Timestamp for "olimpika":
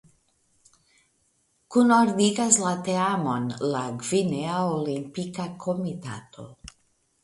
4.75-5.51